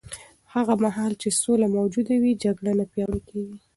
هغه 0.53 0.73
مهال 0.83 1.13
چې 1.21 1.29
سوله 1.41 1.67
موجوده 1.77 2.15
وي، 2.21 2.31
جګړه 2.43 2.71
نه 2.79 2.85
پیاوړې 2.91 3.21
کېږي. 3.29 3.57